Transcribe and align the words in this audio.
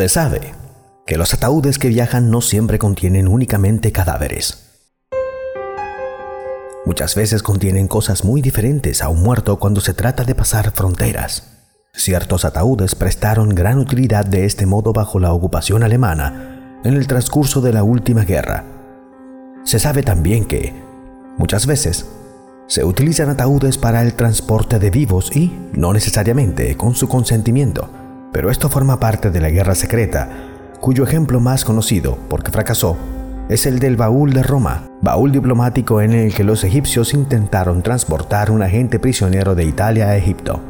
Se 0.00 0.08
sabe 0.08 0.54
que 1.06 1.18
los 1.18 1.34
ataúdes 1.34 1.78
que 1.78 1.88
viajan 1.88 2.30
no 2.30 2.40
siempre 2.40 2.78
contienen 2.78 3.28
únicamente 3.28 3.92
cadáveres. 3.92 4.70
Muchas 6.86 7.14
veces 7.14 7.42
contienen 7.42 7.86
cosas 7.86 8.24
muy 8.24 8.40
diferentes 8.40 9.02
a 9.02 9.10
un 9.10 9.22
muerto 9.22 9.58
cuando 9.58 9.82
se 9.82 9.92
trata 9.92 10.24
de 10.24 10.34
pasar 10.34 10.70
fronteras. 10.70 11.48
Ciertos 11.92 12.46
ataúdes 12.46 12.94
prestaron 12.94 13.50
gran 13.50 13.78
utilidad 13.78 14.24
de 14.24 14.46
este 14.46 14.64
modo 14.64 14.94
bajo 14.94 15.20
la 15.20 15.34
ocupación 15.34 15.82
alemana 15.82 16.78
en 16.82 16.94
el 16.94 17.06
transcurso 17.06 17.60
de 17.60 17.74
la 17.74 17.82
última 17.82 18.24
guerra. 18.24 18.64
Se 19.64 19.78
sabe 19.78 20.02
también 20.02 20.46
que, 20.46 20.72
muchas 21.36 21.66
veces, 21.66 22.06
se 22.68 22.84
utilizan 22.84 23.28
ataúdes 23.28 23.76
para 23.76 24.00
el 24.00 24.14
transporte 24.14 24.78
de 24.78 24.88
vivos 24.88 25.30
y, 25.36 25.54
no 25.74 25.92
necesariamente, 25.92 26.74
con 26.78 26.94
su 26.94 27.06
consentimiento, 27.06 27.99
pero 28.32 28.50
esto 28.50 28.68
forma 28.68 29.00
parte 29.00 29.30
de 29.30 29.40
la 29.40 29.50
guerra 29.50 29.74
secreta 29.74 30.28
cuyo 30.80 31.04
ejemplo 31.04 31.40
más 31.40 31.64
conocido, 31.64 32.16
porque 32.28 32.50
fracasó, 32.50 32.96
es 33.50 33.66
el 33.66 33.80
del 33.80 33.96
baúl 33.96 34.32
de 34.32 34.42
Roma, 34.42 34.88
baúl 35.02 35.30
diplomático 35.30 36.00
en 36.00 36.12
el 36.12 36.34
que 36.34 36.44
los 36.44 36.64
egipcios 36.64 37.12
intentaron 37.12 37.82
transportar 37.82 38.50
un 38.50 38.62
agente 38.62 38.98
prisionero 38.98 39.54
de 39.54 39.64
Italia 39.64 40.08
a 40.08 40.16
Egipto. 40.16 40.60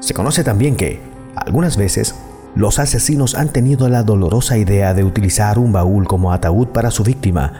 Se 0.00 0.14
conoce 0.14 0.42
también 0.42 0.76
que, 0.76 1.00
algunas 1.36 1.76
veces, 1.76 2.16
los 2.56 2.78
asesinos 2.78 3.34
han 3.34 3.50
tenido 3.50 3.88
la 3.88 4.02
dolorosa 4.02 4.56
idea 4.56 4.94
de 4.94 5.04
utilizar 5.04 5.58
un 5.58 5.72
baúl 5.72 6.08
como 6.08 6.32
ataúd 6.32 6.68
para 6.68 6.90
su 6.90 7.04
víctima, 7.04 7.52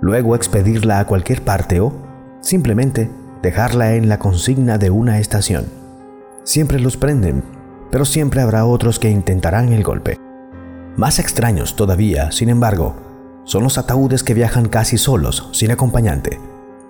luego 0.00 0.34
expedirla 0.34 0.98
a 0.98 1.06
cualquier 1.06 1.42
parte 1.42 1.80
o, 1.80 1.92
simplemente, 2.40 3.10
dejarla 3.42 3.94
en 3.94 4.08
la 4.08 4.18
consigna 4.18 4.76
de 4.76 4.90
una 4.90 5.20
estación. 5.20 5.66
Siempre 6.42 6.80
los 6.80 6.96
prenden, 6.96 7.44
pero 7.90 8.04
siempre 8.04 8.40
habrá 8.40 8.64
otros 8.66 8.98
que 8.98 9.10
intentarán 9.10 9.72
el 9.72 9.82
golpe. 9.82 10.18
Más 10.96 11.18
extraños 11.18 11.76
todavía, 11.76 12.32
sin 12.32 12.48
embargo, 12.48 12.94
son 13.44 13.62
los 13.62 13.78
ataúdes 13.78 14.22
que 14.22 14.34
viajan 14.34 14.68
casi 14.68 14.98
solos, 14.98 15.48
sin 15.52 15.70
acompañante. 15.70 16.38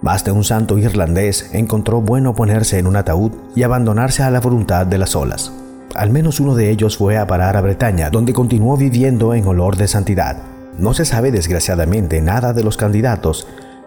Más 0.03 0.25
de 0.25 0.33
un 0.33 0.45
santo 0.45 0.79
irlandés 0.79 1.51
encontró 1.53 2.01
bueno 2.01 2.35
ponerse 2.35 2.79
en 2.79 2.87
un 2.87 2.97
ataúd 2.97 3.33
y 3.55 3.63
abandonarse 3.63 4.23
a 4.23 4.31
la 4.31 4.41
voluntad 4.41 4.87
de 4.87 4.99
las 4.99 5.15
olas. 5.15 5.53
Al 5.95 6.11
menos 6.11 6.41
uno 6.41 6.55
de 6.55 6.71
ellos 6.71 6.97
fue 6.97 7.19
a 7.19 7.27
parar 7.27 7.57
a 7.57 7.61
Bretaña, 7.61 8.11
donde 8.11 8.33
continuó 8.33 8.77
viviendo 8.77 9.35
en 9.35 9.47
olor 9.47 9.77
de 9.77 9.89
santidad. 9.89 10.39
No 10.79 10.95
se 10.95 11.05
sabe 11.05 11.31
desgraciadamente 11.33 12.23
nada 12.23 12.53
de 12.53 12.65
los 12.65 12.77
candidatos, 12.77 13.47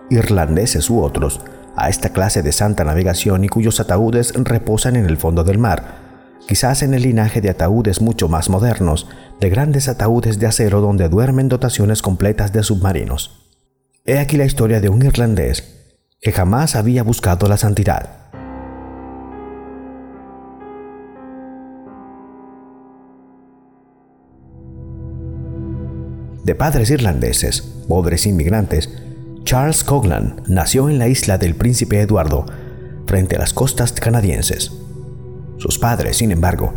irlandeses 0.10 0.90
u 0.90 1.02
otros, 1.02 1.42
a 1.76 1.90
esta 1.90 2.10
clase 2.10 2.44
de 2.44 2.52
santa 2.52 2.84
navegación 2.84 3.44
y 3.44 3.50
cuyos 3.50 3.80
ataúdes 3.80 4.34
reposan 4.36 4.96
en 4.96 5.06
el 5.06 5.18
fondo 5.18 5.44
del 5.44 5.58
mar, 5.58 6.03
quizás 6.48 6.84
en 6.84 6.94
el 6.94 7.04
linaje 7.04 7.42
de 7.42 7.50
ataúdes 7.50 8.02
mucho 8.02 8.28
más 8.28 8.50
modernos, 8.50 9.08
de 9.40 9.50
grandes 9.50 9.88
ataúdes 9.88 10.40
de 10.40 10.48
acero 10.48 10.82
donde 10.82 11.10
duermen 11.10 11.50
dotaciones 11.50 12.02
completas 12.02 12.52
de 12.54 12.64
submarinos. 12.64 13.52
He 14.06 14.20
aquí 14.20 14.38
la 14.38 14.46
historia 14.46 14.82
de 14.82 14.90
un 14.90 15.06
irlandés 15.06 15.64
que 16.22 16.32
jamás 16.32 16.76
había 16.76 17.04
buscado 17.04 17.48
la 17.48 17.58
santidad. 17.58 18.24
De 26.44 26.56
padres 26.56 26.90
irlandeses, 26.90 27.62
pobres 27.62 28.26
inmigrantes, 28.26 28.90
Charles 29.46 29.84
Coglan 29.84 30.42
nació 30.48 30.90
en 30.90 31.00
la 31.00 31.08
isla 31.08 31.38
del 31.38 31.56
Príncipe 31.56 32.02
Eduardo, 32.02 32.46
frente 33.08 33.38
a 33.38 33.40
las 33.40 33.54
costas 33.54 33.94
canadienses. 33.94 34.83
Sus 35.64 35.80
padres, 35.80 36.18
sin 36.18 36.34
embargo, 36.34 36.74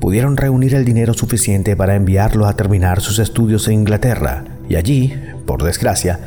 pudieron 0.00 0.38
reunir 0.38 0.74
el 0.74 0.86
dinero 0.86 1.12
suficiente 1.12 1.76
para 1.76 1.94
enviarlo 1.94 2.46
a 2.46 2.56
terminar 2.56 3.02
sus 3.02 3.18
estudios 3.18 3.68
en 3.68 3.74
Inglaterra 3.74 4.44
y 4.66 4.76
allí, 4.76 5.12
por 5.44 5.62
desgracia, 5.62 6.20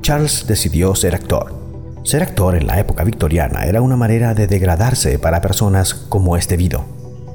Charles 0.00 0.44
decidió 0.46 0.94
ser 0.94 1.16
actor. 1.16 1.52
Ser 2.04 2.22
actor 2.22 2.54
en 2.54 2.68
la 2.68 2.78
época 2.78 3.02
victoriana 3.02 3.64
era 3.64 3.82
una 3.82 3.96
manera 3.96 4.32
de 4.34 4.46
degradarse 4.46 5.18
para 5.18 5.40
personas 5.40 5.92
como 5.92 6.36
es 6.36 6.46
debido. 6.46 6.84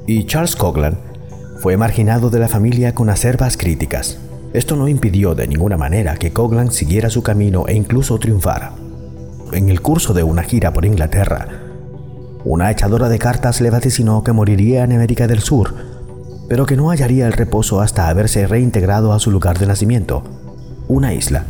Y 0.06 0.24
Charles 0.24 0.56
Coglan 0.56 0.96
fue 1.60 1.76
marginado 1.76 2.30
de 2.30 2.38
la 2.38 2.48
familia 2.48 2.94
con 2.94 3.10
acervas 3.10 3.58
críticas. 3.58 4.16
Esto 4.54 4.76
no 4.76 4.88
impidió 4.88 5.34
de 5.34 5.46
ninguna 5.46 5.76
manera 5.76 6.16
que 6.16 6.32
Coglan 6.32 6.72
siguiera 6.72 7.10
su 7.10 7.22
camino 7.22 7.66
e 7.68 7.74
incluso 7.74 8.18
triunfara. 8.18 8.72
En 9.52 9.68
el 9.68 9.82
curso 9.82 10.14
de 10.14 10.22
una 10.22 10.42
gira 10.42 10.72
por 10.72 10.86
Inglaterra, 10.86 11.63
una 12.44 12.70
echadora 12.70 13.08
de 13.08 13.18
cartas 13.18 13.60
le 13.60 13.70
vaticinó 13.70 14.22
que 14.22 14.32
moriría 14.32 14.84
en 14.84 14.92
América 14.92 15.26
del 15.26 15.40
Sur, 15.40 15.74
pero 16.48 16.66
que 16.66 16.76
no 16.76 16.90
hallaría 16.90 17.26
el 17.26 17.32
reposo 17.32 17.80
hasta 17.80 18.08
haberse 18.08 18.46
reintegrado 18.46 19.12
a 19.12 19.18
su 19.18 19.30
lugar 19.30 19.58
de 19.58 19.66
nacimiento, 19.66 20.22
una 20.88 21.14
isla. 21.14 21.46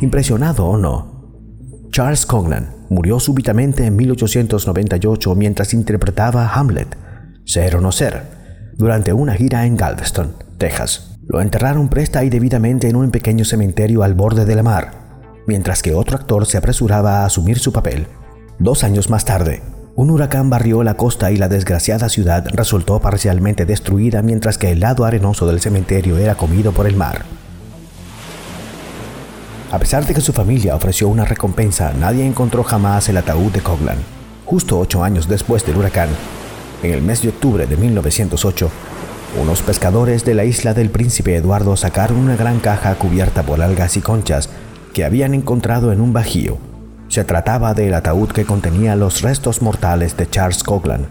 Impresionado 0.00 0.64
o 0.66 0.78
no, 0.78 1.88
Charles 1.90 2.24
Coglan 2.24 2.76
murió 2.88 3.20
súbitamente 3.20 3.84
en 3.84 3.96
1898 3.96 5.34
mientras 5.34 5.74
interpretaba 5.74 6.48
Hamlet, 6.54 6.96
Ser 7.44 7.76
o 7.76 7.80
no 7.80 7.92
ser, 7.92 8.22
durante 8.76 9.12
una 9.12 9.34
gira 9.34 9.64
en 9.64 9.76
Galveston, 9.76 10.34
Texas. 10.58 11.07
Lo 11.28 11.42
enterraron 11.42 11.90
presta 11.90 12.24
y 12.24 12.30
debidamente 12.30 12.88
en 12.88 12.96
un 12.96 13.10
pequeño 13.10 13.44
cementerio 13.44 14.02
al 14.02 14.14
borde 14.14 14.46
de 14.46 14.56
la 14.56 14.62
mar, 14.62 14.92
mientras 15.46 15.82
que 15.82 15.94
otro 15.94 16.16
actor 16.16 16.46
se 16.46 16.56
apresuraba 16.56 17.18
a 17.18 17.26
asumir 17.26 17.58
su 17.58 17.70
papel. 17.70 18.06
Dos 18.58 18.82
años 18.82 19.10
más 19.10 19.26
tarde, 19.26 19.60
un 19.94 20.08
huracán 20.10 20.48
barrió 20.48 20.82
la 20.82 20.94
costa 20.94 21.30
y 21.30 21.36
la 21.36 21.48
desgraciada 21.48 22.08
ciudad 22.08 22.46
resultó 22.54 22.98
parcialmente 23.00 23.66
destruida 23.66 24.22
mientras 24.22 24.56
que 24.56 24.70
el 24.70 24.80
lado 24.80 25.04
arenoso 25.04 25.46
del 25.46 25.60
cementerio 25.60 26.16
era 26.16 26.34
comido 26.34 26.72
por 26.72 26.86
el 26.86 26.96
mar. 26.96 27.26
A 29.70 29.78
pesar 29.78 30.06
de 30.06 30.14
que 30.14 30.22
su 30.22 30.32
familia 30.32 30.76
ofreció 30.76 31.08
una 31.08 31.26
recompensa, 31.26 31.92
nadie 31.92 32.24
encontró 32.24 32.64
jamás 32.64 33.06
el 33.10 33.18
ataúd 33.18 33.52
de 33.52 33.60
Coglan. 33.60 33.98
Justo 34.46 34.78
ocho 34.78 35.04
años 35.04 35.28
después 35.28 35.66
del 35.66 35.76
huracán, 35.76 36.08
en 36.82 36.92
el 36.92 37.02
mes 37.02 37.20
de 37.20 37.28
octubre 37.28 37.66
de 37.66 37.76
1908, 37.76 38.70
unos 39.36 39.62
pescadores 39.62 40.24
de 40.24 40.34
la 40.34 40.44
isla 40.44 40.72
del 40.72 40.90
Príncipe 40.90 41.36
Eduardo 41.36 41.76
sacaron 41.76 42.18
una 42.18 42.36
gran 42.36 42.60
caja 42.60 42.94
cubierta 42.94 43.42
por 43.42 43.60
algas 43.60 43.96
y 43.96 44.00
conchas 44.00 44.48
que 44.94 45.04
habían 45.04 45.34
encontrado 45.34 45.92
en 45.92 46.00
un 46.00 46.12
bajío. 46.12 46.56
Se 47.08 47.24
trataba 47.24 47.74
del 47.74 47.94
ataúd 47.94 48.30
que 48.30 48.44
contenía 48.44 48.96
los 48.96 49.22
restos 49.22 49.60
mortales 49.60 50.16
de 50.16 50.28
Charles 50.28 50.62
Coglan. 50.62 51.06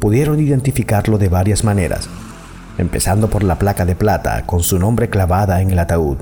Pudieron 0.00 0.40
identificarlo 0.40 1.18
de 1.18 1.28
varias 1.28 1.62
maneras, 1.62 2.08
empezando 2.78 3.28
por 3.28 3.42
la 3.42 3.58
placa 3.58 3.84
de 3.84 3.96
plata 3.96 4.44
con 4.46 4.62
su 4.62 4.78
nombre 4.78 5.10
clavada 5.10 5.60
en 5.60 5.70
el 5.70 5.78
ataúd, 5.78 6.18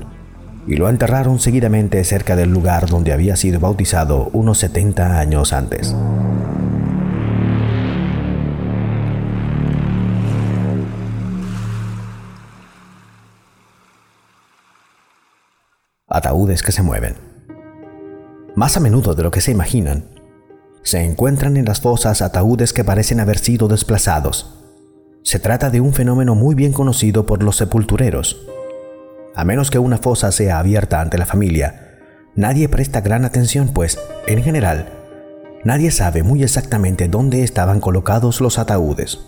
y 0.67 0.75
lo 0.75 0.89
enterraron 0.89 1.39
seguidamente 1.39 2.03
cerca 2.03 2.35
del 2.35 2.51
lugar 2.51 2.87
donde 2.87 3.13
había 3.13 3.35
sido 3.35 3.59
bautizado 3.59 4.29
unos 4.33 4.57
70 4.59 5.17
años 5.17 5.53
antes. 5.53 5.95
Ataúdes 16.15 16.63
que 16.63 16.71
se 16.71 16.81
mueven. 16.81 17.15
Más 18.55 18.77
a 18.77 18.79
menudo 18.79 19.15
de 19.15 19.23
lo 19.23 19.31
que 19.31 19.41
se 19.41 19.51
imaginan, 19.51 20.05
se 20.81 21.03
encuentran 21.03 21.57
en 21.57 21.65
las 21.65 21.81
fosas 21.81 22.21
ataúdes 22.21 22.71
que 22.71 22.83
parecen 22.83 23.19
haber 23.19 23.39
sido 23.39 23.67
desplazados. 23.67 24.55
Se 25.23 25.39
trata 25.39 25.69
de 25.69 25.81
un 25.81 25.93
fenómeno 25.93 26.35
muy 26.35 26.55
bien 26.55 26.71
conocido 26.71 27.25
por 27.25 27.41
los 27.43 27.57
sepultureros. 27.57 28.45
A 29.35 29.43
menos 29.43 29.71
que 29.71 29.79
una 29.79 29.97
fosa 29.97 30.31
sea 30.31 30.59
abierta 30.59 31.01
ante 31.01 31.17
la 31.17 31.25
familia, 31.25 31.97
nadie 32.35 32.69
presta 32.69 33.01
gran 33.01 33.25
atención, 33.25 33.69
pues, 33.73 33.99
en 34.27 34.43
general, 34.43 34.89
nadie 35.63 35.91
sabe 35.91 36.23
muy 36.23 36.43
exactamente 36.43 37.07
dónde 37.07 37.43
estaban 37.43 37.79
colocados 37.79 38.39
los 38.39 38.59
ataúdes. 38.59 39.19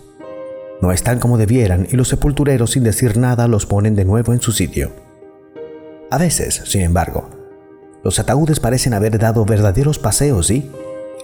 No 0.80 0.92
están 0.92 1.18
como 1.18 1.36
debieran 1.36 1.88
y 1.90 1.96
los 1.96 2.08
sepultureros 2.08 2.70
sin 2.70 2.84
decir 2.84 3.16
nada 3.16 3.48
los 3.48 3.66
ponen 3.66 3.96
de 3.96 4.04
nuevo 4.04 4.32
en 4.32 4.40
su 4.40 4.52
sitio. 4.52 5.07
A 6.10 6.16
veces, 6.16 6.62
sin 6.64 6.80
embargo, 6.80 7.28
los 8.02 8.18
ataúdes 8.18 8.60
parecen 8.60 8.94
haber 8.94 9.18
dado 9.18 9.44
verdaderos 9.44 9.98
paseos 9.98 10.50
y, 10.50 10.70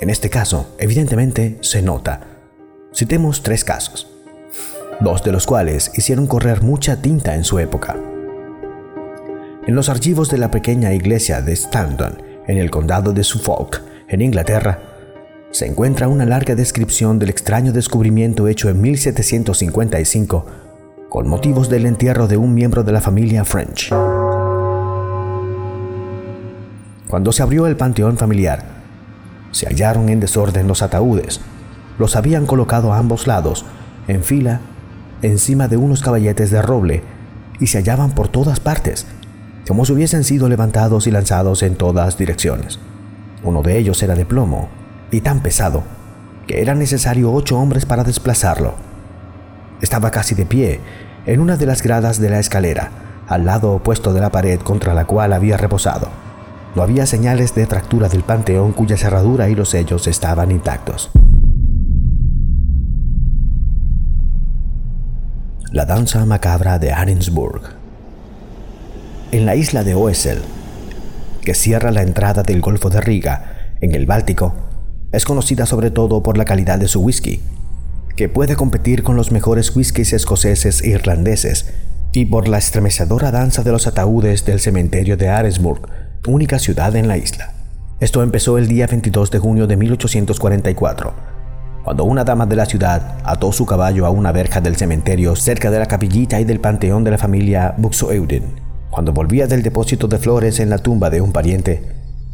en 0.00 0.10
este 0.10 0.28
caso, 0.28 0.74
evidentemente, 0.78 1.56
se 1.62 1.80
nota. 1.80 2.20
Citemos 2.94 3.42
tres 3.42 3.64
casos, 3.64 4.10
dos 5.00 5.24
de 5.24 5.32
los 5.32 5.46
cuales 5.46 5.90
hicieron 5.94 6.26
correr 6.26 6.62
mucha 6.62 7.00
tinta 7.00 7.34
en 7.34 7.44
su 7.44 7.58
época. 7.58 7.96
En 9.66 9.74
los 9.74 9.88
archivos 9.88 10.28
de 10.28 10.36
la 10.36 10.50
pequeña 10.50 10.92
iglesia 10.92 11.40
de 11.40 11.54
Stanton, 11.54 12.22
en 12.46 12.58
el 12.58 12.70
condado 12.70 13.14
de 13.14 13.24
Suffolk, 13.24 13.80
en 14.08 14.20
Inglaterra, 14.20 14.80
se 15.50 15.66
encuentra 15.66 16.08
una 16.08 16.26
larga 16.26 16.54
descripción 16.54 17.18
del 17.18 17.30
extraño 17.30 17.72
descubrimiento 17.72 18.48
hecho 18.48 18.68
en 18.68 18.82
1755 18.82 20.44
con 21.08 21.28
motivos 21.28 21.70
del 21.70 21.86
entierro 21.86 22.26
de 22.26 22.36
un 22.36 22.52
miembro 22.52 22.82
de 22.82 22.92
la 22.92 23.00
familia 23.00 23.44
French. 23.44 23.90
Cuando 27.14 27.30
se 27.30 27.44
abrió 27.44 27.68
el 27.68 27.76
panteón 27.76 28.16
familiar, 28.16 28.64
se 29.52 29.68
hallaron 29.68 30.08
en 30.08 30.18
desorden 30.18 30.66
los 30.66 30.82
ataúdes, 30.82 31.40
los 31.96 32.16
habían 32.16 32.44
colocado 32.44 32.92
a 32.92 32.98
ambos 32.98 33.28
lados, 33.28 33.64
en 34.08 34.24
fila, 34.24 34.62
encima 35.22 35.68
de 35.68 35.76
unos 35.76 36.02
caballetes 36.02 36.50
de 36.50 36.60
roble, 36.60 37.04
y 37.60 37.68
se 37.68 37.78
hallaban 37.78 38.16
por 38.16 38.26
todas 38.26 38.58
partes, 38.58 39.06
como 39.68 39.84
si 39.84 39.92
hubiesen 39.92 40.24
sido 40.24 40.48
levantados 40.48 41.06
y 41.06 41.12
lanzados 41.12 41.62
en 41.62 41.76
todas 41.76 42.18
direcciones. 42.18 42.80
Uno 43.44 43.62
de 43.62 43.78
ellos 43.78 44.02
era 44.02 44.16
de 44.16 44.26
plomo, 44.26 44.68
y 45.12 45.20
tan 45.20 45.40
pesado, 45.40 45.84
que 46.48 46.62
era 46.62 46.74
necesario 46.74 47.32
ocho 47.32 47.60
hombres 47.60 47.86
para 47.86 48.02
desplazarlo. 48.02 48.74
Estaba 49.80 50.10
casi 50.10 50.34
de 50.34 50.46
pie, 50.46 50.80
en 51.26 51.38
una 51.38 51.56
de 51.56 51.66
las 51.66 51.80
gradas 51.80 52.18
de 52.18 52.30
la 52.30 52.40
escalera, 52.40 52.90
al 53.28 53.44
lado 53.44 53.70
opuesto 53.70 54.12
de 54.12 54.20
la 54.20 54.30
pared 54.30 54.58
contra 54.58 54.94
la 54.94 55.04
cual 55.04 55.32
había 55.32 55.56
reposado. 55.56 56.23
No 56.74 56.82
había 56.82 57.06
señales 57.06 57.54
de 57.54 57.66
fractura 57.66 58.08
del 58.08 58.24
panteón 58.24 58.72
cuya 58.72 58.96
cerradura 58.96 59.48
y 59.48 59.54
los 59.54 59.70
sellos 59.70 60.08
estaban 60.08 60.50
intactos. 60.50 61.10
La 65.70 65.86
danza 65.86 66.24
macabra 66.24 66.78
de 66.78 66.92
Arendsburg. 66.92 67.62
En 69.30 69.46
la 69.46 69.54
isla 69.54 69.84
de 69.84 69.94
Oesel, 69.94 70.42
que 71.42 71.54
cierra 71.54 71.92
la 71.92 72.02
entrada 72.02 72.42
del 72.42 72.60
Golfo 72.60 72.90
de 72.90 73.00
Riga, 73.00 73.76
en 73.80 73.94
el 73.94 74.06
Báltico, 74.06 74.54
es 75.12 75.24
conocida 75.24 75.66
sobre 75.66 75.90
todo 75.90 76.22
por 76.22 76.38
la 76.38 76.44
calidad 76.44 76.78
de 76.78 76.88
su 76.88 77.00
whisky, 77.02 77.40
que 78.16 78.28
puede 78.28 78.56
competir 78.56 79.02
con 79.02 79.16
los 79.16 79.30
mejores 79.30 79.74
whiskies 79.74 80.12
escoceses 80.12 80.82
e 80.82 80.88
irlandeses, 80.88 81.72
y 82.12 82.26
por 82.26 82.48
la 82.48 82.58
estremecedora 82.58 83.32
danza 83.32 83.62
de 83.62 83.72
los 83.72 83.86
ataúdes 83.86 84.44
del 84.44 84.60
cementerio 84.60 85.16
de 85.16 85.28
Aresburg, 85.28 85.88
única 86.26 86.58
ciudad 86.58 86.96
en 86.96 87.08
la 87.08 87.16
isla. 87.16 87.52
Esto 88.00 88.22
empezó 88.22 88.58
el 88.58 88.66
día 88.66 88.86
22 88.86 89.30
de 89.30 89.38
junio 89.38 89.66
de 89.66 89.76
1844, 89.76 91.14
cuando 91.84 92.04
una 92.04 92.24
dama 92.24 92.46
de 92.46 92.56
la 92.56 92.66
ciudad 92.66 93.18
ató 93.24 93.52
su 93.52 93.66
caballo 93.66 94.06
a 94.06 94.10
una 94.10 94.32
verja 94.32 94.60
del 94.60 94.76
cementerio 94.76 95.36
cerca 95.36 95.70
de 95.70 95.78
la 95.78 95.86
capillita 95.86 96.40
y 96.40 96.44
del 96.44 96.60
panteón 96.60 97.04
de 97.04 97.10
la 97.10 97.18
familia 97.18 97.74
Buxoeuden. 97.76 98.60
Cuando 98.90 99.12
volvía 99.12 99.46
del 99.46 99.62
depósito 99.62 100.08
de 100.08 100.18
flores 100.18 100.60
en 100.60 100.70
la 100.70 100.78
tumba 100.78 101.10
de 101.10 101.20
un 101.20 101.32
pariente, 101.32 101.82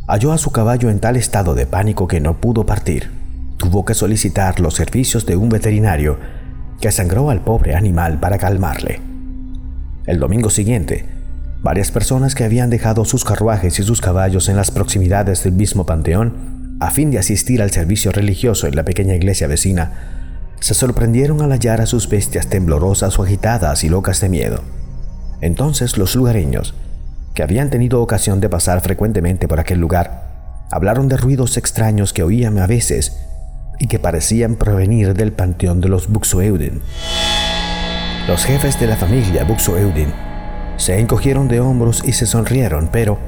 halló 0.06 0.32
a 0.32 0.38
su 0.38 0.50
caballo 0.50 0.88
en 0.88 1.00
tal 1.00 1.16
estado 1.16 1.54
de 1.54 1.66
pánico 1.66 2.06
que 2.06 2.20
no 2.20 2.40
pudo 2.40 2.64
partir. 2.64 3.10
Tuvo 3.56 3.84
que 3.84 3.94
solicitar 3.94 4.60
los 4.60 4.74
servicios 4.74 5.26
de 5.26 5.36
un 5.36 5.48
veterinario 5.48 6.18
que 6.80 6.92
sangró 6.92 7.30
al 7.30 7.40
pobre 7.40 7.74
animal 7.74 8.18
para 8.20 8.38
calmarle. 8.38 9.00
El 10.06 10.18
domingo 10.18 10.48
siguiente, 10.48 11.19
varias 11.62 11.90
personas 11.90 12.34
que 12.34 12.44
habían 12.44 12.70
dejado 12.70 13.04
sus 13.04 13.24
carruajes 13.24 13.78
y 13.78 13.82
sus 13.82 14.00
caballos 14.00 14.48
en 14.48 14.56
las 14.56 14.70
proximidades 14.70 15.44
del 15.44 15.52
mismo 15.52 15.84
panteón, 15.84 16.78
a 16.80 16.90
fin 16.90 17.10
de 17.10 17.18
asistir 17.18 17.60
al 17.60 17.70
servicio 17.70 18.12
religioso 18.12 18.66
en 18.66 18.76
la 18.76 18.84
pequeña 18.84 19.14
iglesia 19.14 19.46
vecina, 19.46 19.92
se 20.60 20.74
sorprendieron 20.74 21.42
al 21.42 21.52
hallar 21.52 21.80
a 21.80 21.86
sus 21.86 22.08
bestias 22.08 22.48
temblorosas 22.48 23.18
o 23.18 23.22
agitadas 23.22 23.84
y 23.84 23.88
locas 23.88 24.20
de 24.20 24.28
miedo. 24.28 24.62
Entonces 25.40 25.98
los 25.98 26.14
lugareños, 26.14 26.74
que 27.34 27.42
habían 27.42 27.70
tenido 27.70 28.00
ocasión 28.00 28.40
de 28.40 28.48
pasar 28.48 28.80
frecuentemente 28.80 29.48
por 29.48 29.60
aquel 29.60 29.78
lugar, 29.78 30.66
hablaron 30.70 31.08
de 31.08 31.16
ruidos 31.16 31.56
extraños 31.56 32.12
que 32.12 32.22
oían 32.22 32.58
a 32.58 32.66
veces 32.66 33.16
y 33.78 33.86
que 33.86 33.98
parecían 33.98 34.56
provenir 34.56 35.14
del 35.14 35.32
panteón 35.32 35.80
de 35.80 35.88
los 35.88 36.08
Buxoeuden. 36.08 36.82
Los 38.28 38.44
jefes 38.44 38.78
de 38.78 38.86
la 38.86 38.96
familia 38.96 39.44
Buxo-Eudin 39.44 40.29
se 40.80 40.98
encogieron 40.98 41.46
de 41.48 41.60
hombros 41.60 42.02
y 42.06 42.12
se 42.12 42.26
sonrieron, 42.26 42.88
pero 42.90 43.18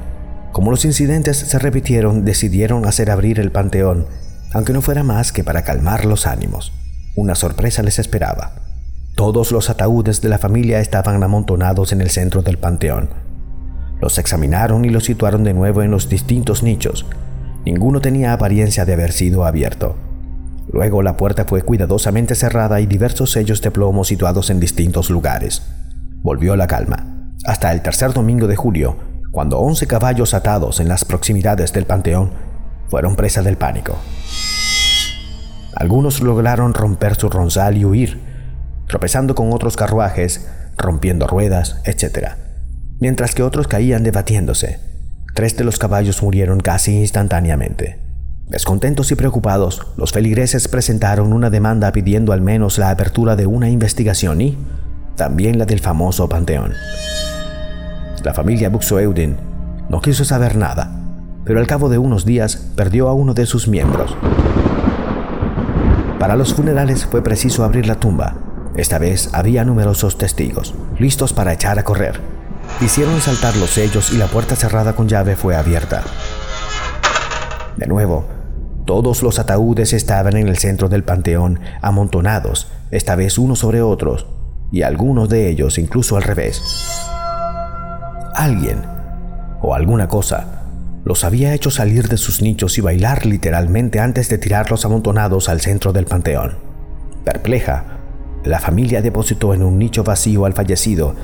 como 0.53 0.71
los 0.71 0.87
incidentes 0.87 1.37
se 1.37 1.59
repitieron, 1.59 2.25
decidieron 2.25 2.87
hacer 2.87 3.11
abrir 3.11 3.39
el 3.39 3.53
panteón, 3.53 4.07
aunque 4.55 4.73
no 4.73 4.81
fuera 4.81 5.03
más 5.03 5.33
que 5.33 5.45
para 5.45 5.63
calmar 5.63 6.07
los 6.07 6.27
ánimos. 6.27 6.73
Una 7.15 7.35
sorpresa 7.35 7.83
les 7.83 7.99
esperaba. 7.99 8.55
Todos 9.17 9.53
los 9.53 9.69
ataúdes 9.69 10.23
de 10.23 10.31
la 10.31 10.39
familia 10.39 10.81
estaban 10.81 11.23
amontonados 11.23 11.93
en 11.93 12.01
el 12.01 12.09
centro 12.09 12.41
del 12.41 12.57
panteón. 12.57 13.11
Los 14.01 14.17
examinaron 14.17 14.87
y 14.87 14.89
los 14.89 15.05
situaron 15.05 15.45
de 15.45 15.53
nuevo 15.53 15.83
en 15.83 15.91
los 15.91 16.09
distintos 16.09 16.63
nichos. 16.63 17.05
Ninguno 17.67 18.01
tenía 18.01 18.33
apariencia 18.33 18.87
de 18.87 18.95
haber 18.95 19.13
sido 19.13 19.45
abierto. 19.45 19.97
Luego 20.73 21.03
la 21.03 21.19
puerta 21.19 21.45
fue 21.45 21.61
cuidadosamente 21.61 22.35
cerrada 22.35 22.81
y 22.81 22.87
diversos 22.87 23.31
sellos 23.31 23.61
de 23.61 23.71
plomo 23.71 24.05
situados 24.05 24.49
en 24.49 24.59
distintos 24.59 25.11
lugares. 25.11 25.63
Volvió 26.23 26.57
la 26.57 26.67
calma, 26.67 27.22
hasta 27.45 27.73
el 27.73 27.83
tercer 27.83 28.13
domingo 28.13 28.47
de 28.47 28.57
julio, 28.57 28.97
cuando 29.31 29.59
once 29.59 29.87
caballos 29.87 30.35
atados 30.35 30.81
en 30.81 30.89
las 30.89 31.05
proximidades 31.05 31.73
del 31.73 31.87
panteón 31.87 32.31
fueron 32.89 33.17
presa 33.17 33.43
del 33.43 33.57
pánico. 33.57 33.97
Algunos 35.75 36.21
lograron 36.21 36.75
romper 36.75 37.17
su 37.17 37.31
ronzal 37.31 37.77
y 37.77 37.85
huir, 37.85 38.21
tropezando 38.87 39.35
con 39.35 39.53
otros 39.53 39.77
carruajes, 39.77 40.49
rompiendo 40.77 41.27
ruedas, 41.27 41.81
etc. 41.85 42.33
Mientras 43.01 43.35
que 43.35 43.43
otros 43.43 43.67
caían 43.69 44.03
debatiéndose. 44.03 44.81
Tres 45.35 45.57
de 45.57 45.65
los 45.65 45.79
caballos 45.79 46.23
murieron 46.23 46.61
casi 46.61 47.01
instantáneamente. 47.01 47.99
Descontentos 48.49 49.11
y 49.11 49.15
preocupados, 49.15 49.87
los 49.97 50.13
feligreses 50.13 50.69
presentaron 50.69 51.33
una 51.33 51.49
demanda 51.49 51.91
pidiendo 51.91 52.33
al 52.35 52.43
menos 52.43 52.77
la 52.77 52.91
apertura 52.91 53.35
de 53.35 53.47
una 53.47 53.71
investigación 53.71 54.43
y 54.43 54.59
también 55.17 55.59
la 55.59 55.65
del 55.65 55.81
famoso 55.81 56.29
panteón. 56.29 56.75
La 58.23 58.35
familia 58.35 58.69
Buxoeuden 58.69 59.37
no 59.89 60.01
quiso 60.01 60.25
saber 60.25 60.57
nada, 60.57 60.93
pero 61.45 61.59
al 61.59 61.67
cabo 61.67 61.89
de 61.89 61.99
unos 61.99 62.25
días 62.25 62.57
perdió 62.77 63.09
a 63.09 63.15
uno 63.15 63.35
de 63.35 63.47
sus 63.47 63.67
miembros. 63.67 64.17
Para 66.21 66.37
los 66.37 66.55
funerales 66.55 67.05
fue 67.05 67.23
preciso 67.23 67.65
abrir 67.65 67.87
la 67.87 67.97
tumba. 67.97 68.37
Esta 68.77 68.99
vez 68.99 69.29
había 69.33 69.65
numerosos 69.65 70.19
testigos, 70.19 70.73
listos 71.01 71.33
para 71.33 71.53
echar 71.53 71.81
a 71.81 71.85
correr. 71.85 72.21
Hicieron 72.81 73.21
saltar 73.21 73.57
los 73.57 73.71
sellos 73.71 74.13
y 74.13 74.19
la 74.19 74.29
puerta 74.29 74.55
cerrada 74.55 74.95
con 74.95 75.09
llave 75.09 75.35
fue 75.35 75.57
abierta. 75.57 76.05
De 77.77 77.89
nuevo, 77.89 78.25
todos 78.87 79.25
los 79.25 79.41
ataúdes 79.41 79.93
estaban 79.93 80.37
en 80.37 80.47
el 80.47 80.59
centro 80.59 80.89
del 80.89 81.03
panteón, 81.03 81.59
amontonados, 81.81 82.71
esta 82.93 83.17
vez 83.17 83.37
unos 83.37 83.59
sobre 83.59 83.83
otros, 83.83 84.27
y 84.71 84.83
algunos 84.83 85.29
de 85.29 85.51
ellos 85.51 85.77
incluso 85.77 86.17
al 86.17 86.23
revés. 86.23 86.63
Alguien, 88.35 88.83
o 89.61 89.75
alguna 89.75 90.09
cosa, 90.09 90.63
los 91.05 91.25
había 91.25 91.55
hecho 91.55 91.71
salir 91.71 92.09
de 92.09 92.17
sus 92.17 92.43
nichos 92.43 92.79
y 92.79 92.81
bailar 92.81 93.27
literalmente 93.27 94.01
antes 94.01 94.29
de 94.29 94.39
tirarlos 94.39 94.85
amontonados 94.85 95.49
al 95.49 95.61
centro 95.61 95.93
del 95.93 96.07
panteón. 96.07 96.59
Perpleja, 97.25 97.85
la 98.45 98.59
familia 98.59 99.03
depositó 99.03 99.55
en 99.55 99.63
un 99.63 99.79
nicho 99.79 100.05
vacío 100.05 100.47
al 100.47 100.53
fallecido, 100.53 101.15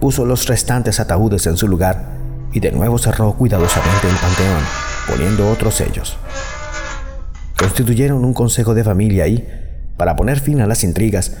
puso 0.00 0.24
los 0.24 0.46
restantes 0.46 1.00
ataúdes 1.00 1.46
en 1.46 1.56
su 1.56 1.68
lugar 1.68 2.16
y 2.52 2.60
de 2.60 2.72
nuevo 2.72 2.98
cerró 2.98 3.32
cuidadosamente 3.34 4.08
el 4.08 4.16
panteón, 4.16 4.62
poniendo 5.08 5.50
otros 5.50 5.74
sellos 5.74 6.18
constituyeron 7.56 8.24
un 8.24 8.34
consejo 8.34 8.74
de 8.74 8.84
familia 8.84 9.26
y, 9.26 9.46
para 9.96 10.16
poner 10.16 10.40
fin 10.40 10.60
a 10.60 10.66
las 10.66 10.84
intrigas, 10.84 11.36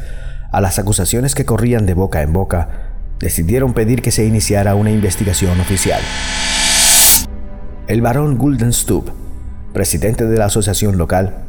a 0.50 0.60
las 0.60 0.78
acusaciones 0.78 1.34
que 1.34 1.44
corrían 1.44 1.86
de 1.86 1.94
boca 1.94 2.22
en 2.22 2.32
boca, 2.32 2.85
decidieron 3.18 3.72
pedir 3.72 4.02
que 4.02 4.10
se 4.10 4.24
iniciara 4.24 4.74
una 4.74 4.90
investigación 4.90 5.60
oficial. 5.60 6.00
El 7.86 8.02
barón 8.02 8.36
Guldenstub, 8.36 9.12
presidente 9.72 10.26
de 10.26 10.38
la 10.38 10.46
asociación 10.46 10.98
local, 10.98 11.44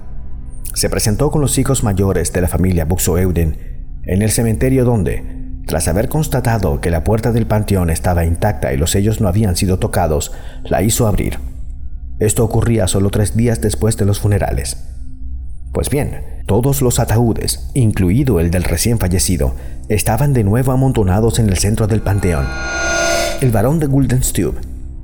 se 0.73 0.89
presentó 0.89 1.31
con 1.31 1.41
los 1.41 1.57
hijos 1.57 1.83
mayores 1.83 2.31
de 2.33 2.41
la 2.41 2.47
familia 2.47 2.85
Buxoeuden 2.85 3.57
en 4.03 4.21
el 4.21 4.31
cementerio 4.31 4.85
donde, 4.85 5.23
tras 5.65 5.87
haber 5.87 6.07
constatado 6.07 6.79
que 6.79 6.91
la 6.91 7.03
puerta 7.03 7.31
del 7.31 7.47
panteón 7.47 7.89
estaba 7.89 8.25
intacta 8.25 8.71
y 8.73 8.77
los 8.77 8.91
sellos 8.91 9.19
no 9.19 9.27
habían 9.27 9.55
sido 9.55 9.79
tocados, 9.79 10.31
la 10.63 10.81
hizo 10.81 11.07
abrir. 11.07 11.39
Esto 12.19 12.43
ocurría 12.43 12.87
solo 12.87 13.09
tres 13.09 13.35
días 13.35 13.59
después 13.61 13.97
de 13.97 14.05
los 14.05 14.19
funerales. 14.19 14.96
Pues 15.77 15.91
bien, 15.91 16.23
todos 16.47 16.81
los 16.81 16.99
ataúdes, 16.99 17.69
incluido 17.75 18.39
el 18.39 18.49
del 18.49 18.63
recién 18.63 18.97
fallecido, 18.97 19.53
estaban 19.89 20.33
de 20.33 20.43
nuevo 20.43 20.71
amontonados 20.71 21.37
en 21.37 21.49
el 21.49 21.57
centro 21.59 21.85
del 21.85 22.01
panteón. 22.01 22.47
El 23.41 23.51
barón 23.51 23.77
de 23.77 23.85
Guldenstube 23.85 24.59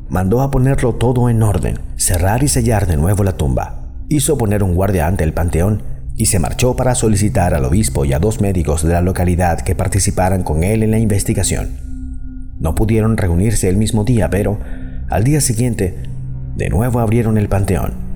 mandó 0.09 0.41
a 0.41 0.49
ponerlo 0.49 0.95
todo 0.95 1.29
en 1.29 1.43
orden, 1.43 1.77
cerrar 1.95 2.41
y 2.41 2.47
sellar 2.47 2.87
de 2.87 2.97
nuevo 2.97 3.23
la 3.23 3.37
tumba. 3.37 3.83
Hizo 4.09 4.35
poner 4.35 4.63
un 4.63 4.73
guardia 4.73 5.05
ante 5.05 5.23
el 5.23 5.33
panteón 5.35 5.83
y 6.15 6.25
se 6.25 6.39
marchó 6.39 6.75
para 6.75 6.95
solicitar 6.95 7.53
al 7.53 7.65
obispo 7.65 8.03
y 8.03 8.13
a 8.13 8.17
dos 8.17 8.41
médicos 8.41 8.81
de 8.81 8.93
la 8.93 9.01
localidad 9.01 9.61
que 9.61 9.75
participaran 9.75 10.41
con 10.41 10.63
él 10.63 10.81
en 10.81 10.89
la 10.89 10.97
investigación. 10.97 11.69
No 12.59 12.73
pudieron 12.73 13.15
reunirse 13.17 13.69
el 13.69 13.77
mismo 13.77 14.05
día, 14.05 14.31
pero 14.31 14.57
al 15.11 15.23
día 15.23 15.39
siguiente 15.39 16.01
de 16.55 16.69
nuevo 16.69 16.99
abrieron 16.99 17.37
el 17.37 17.47
panteón. 17.47 18.12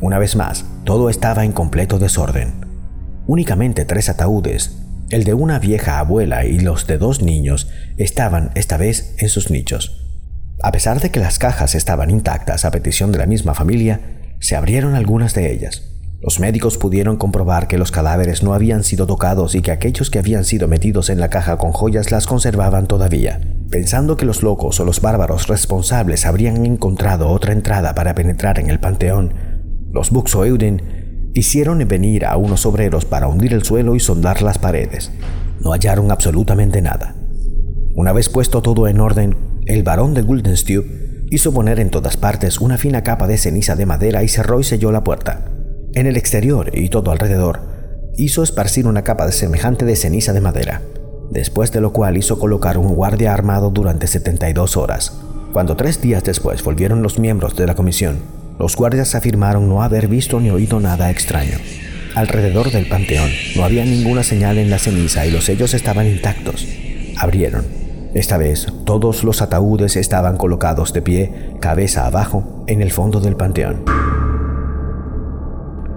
Una 0.00 0.18
vez 0.18 0.36
más, 0.36 0.64
todo 0.84 1.08
estaba 1.08 1.44
en 1.44 1.52
completo 1.52 1.98
desorden. 1.98 2.52
Únicamente 3.26 3.84
tres 3.84 4.08
ataúdes, 4.08 4.78
el 5.10 5.24
de 5.24 5.34
una 5.34 5.58
vieja 5.58 5.98
abuela 5.98 6.44
y 6.44 6.58
los 6.58 6.86
de 6.86 6.98
dos 6.98 7.22
niños, 7.22 7.68
estaban 7.96 8.50
esta 8.54 8.76
vez 8.76 9.14
en 9.18 9.28
sus 9.28 9.50
nichos. 9.50 10.04
A 10.62 10.72
pesar 10.72 11.00
de 11.00 11.10
que 11.10 11.20
las 11.20 11.38
cajas 11.38 11.74
estaban 11.74 12.10
intactas 12.10 12.64
a 12.64 12.70
petición 12.70 13.12
de 13.12 13.18
la 13.18 13.26
misma 13.26 13.54
familia, 13.54 14.00
se 14.40 14.56
abrieron 14.56 14.94
algunas 14.94 15.34
de 15.34 15.52
ellas. 15.52 15.82
Los 16.20 16.40
médicos 16.40 16.78
pudieron 16.78 17.16
comprobar 17.16 17.68
que 17.68 17.76
los 17.76 17.90
cadáveres 17.90 18.42
no 18.42 18.54
habían 18.54 18.82
sido 18.82 19.06
tocados 19.06 19.54
y 19.54 19.60
que 19.60 19.72
aquellos 19.72 20.08
que 20.08 20.18
habían 20.18 20.44
sido 20.44 20.68
metidos 20.68 21.10
en 21.10 21.20
la 21.20 21.28
caja 21.28 21.58
con 21.58 21.72
joyas 21.72 22.10
las 22.10 22.26
conservaban 22.26 22.86
todavía. 22.86 23.40
Pensando 23.70 24.16
que 24.16 24.24
los 24.24 24.42
locos 24.42 24.80
o 24.80 24.84
los 24.86 25.02
bárbaros 25.02 25.48
responsables 25.48 26.24
habrían 26.24 26.64
encontrado 26.64 27.28
otra 27.28 27.52
entrada 27.52 27.94
para 27.94 28.14
penetrar 28.14 28.58
en 28.58 28.70
el 28.70 28.80
panteón, 28.80 29.53
los 29.94 30.10
Buxoeuden 30.10 31.30
hicieron 31.34 31.78
venir 31.86 32.26
a 32.26 32.36
unos 32.36 32.66
obreros 32.66 33.04
para 33.04 33.28
hundir 33.28 33.54
el 33.54 33.62
suelo 33.62 33.94
y 33.94 34.00
sondar 34.00 34.42
las 34.42 34.58
paredes. 34.58 35.12
No 35.60 35.70
hallaron 35.70 36.10
absolutamente 36.10 36.82
nada. 36.82 37.14
Una 37.94 38.12
vez 38.12 38.28
puesto 38.28 38.60
todo 38.60 38.88
en 38.88 38.98
orden, 38.98 39.36
el 39.66 39.84
barón 39.84 40.12
de 40.12 40.22
Guldenstew 40.22 40.84
hizo 41.30 41.54
poner 41.54 41.78
en 41.78 41.90
todas 41.90 42.16
partes 42.16 42.60
una 42.60 42.76
fina 42.76 43.04
capa 43.04 43.28
de 43.28 43.38
ceniza 43.38 43.76
de 43.76 43.86
madera 43.86 44.24
y 44.24 44.28
cerró 44.28 44.58
y 44.58 44.64
selló 44.64 44.90
la 44.90 45.04
puerta. 45.04 45.48
En 45.94 46.08
el 46.08 46.16
exterior 46.16 46.76
y 46.76 46.88
todo 46.88 47.12
alrededor, 47.12 47.60
hizo 48.16 48.42
esparcir 48.42 48.88
una 48.88 49.02
capa 49.02 49.30
semejante 49.30 49.84
de 49.84 49.94
ceniza 49.94 50.32
de 50.32 50.40
madera, 50.40 50.82
después 51.30 51.70
de 51.70 51.80
lo 51.80 51.92
cual 51.92 52.16
hizo 52.16 52.40
colocar 52.40 52.78
un 52.78 52.94
guardia 52.94 53.32
armado 53.32 53.70
durante 53.70 54.08
72 54.08 54.76
horas. 54.76 55.20
Cuando 55.52 55.76
tres 55.76 56.02
días 56.02 56.24
después 56.24 56.64
volvieron 56.64 57.00
los 57.00 57.20
miembros 57.20 57.54
de 57.54 57.66
la 57.68 57.76
comisión, 57.76 58.43
los 58.58 58.76
guardias 58.76 59.14
afirmaron 59.14 59.68
no 59.68 59.82
haber 59.82 60.08
visto 60.08 60.40
ni 60.40 60.50
oído 60.50 60.80
nada 60.80 61.10
extraño. 61.10 61.58
Alrededor 62.14 62.70
del 62.70 62.86
panteón 62.86 63.30
no 63.56 63.64
había 63.64 63.84
ninguna 63.84 64.22
señal 64.22 64.58
en 64.58 64.70
la 64.70 64.78
ceniza 64.78 65.26
y 65.26 65.32
los 65.32 65.44
sellos 65.44 65.74
estaban 65.74 66.06
intactos. 66.06 66.66
Abrieron. 67.16 67.64
Esta 68.14 68.36
vez 68.36 68.68
todos 68.84 69.24
los 69.24 69.42
ataúdes 69.42 69.96
estaban 69.96 70.36
colocados 70.36 70.92
de 70.92 71.02
pie, 71.02 71.32
cabeza 71.60 72.06
abajo, 72.06 72.64
en 72.68 72.80
el 72.80 72.92
fondo 72.92 73.18
del 73.20 73.34
panteón. 73.34 73.82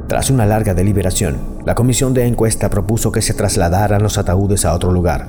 Tras 0.07 0.31
una 0.31 0.47
larga 0.47 0.73
deliberación, 0.73 1.37
la 1.65 1.75
comisión 1.75 2.15
de 2.15 2.25
encuesta 2.25 2.71
propuso 2.71 3.11
que 3.11 3.21
se 3.21 3.35
trasladaran 3.35 4.01
los 4.01 4.17
ataúdes 4.17 4.65
a 4.65 4.73
otro 4.73 4.91
lugar, 4.91 5.27